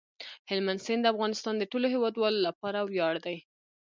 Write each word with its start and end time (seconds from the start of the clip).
هلمند 0.49 0.83
سیند 0.85 1.01
د 1.05 1.11
افغانستان 1.13 1.55
د 1.57 1.63
ټولو 1.71 1.85
هیوادوالو 1.95 2.39
لپاره 2.47 2.79
ویاړ 2.81 3.15
دی. 3.25 3.37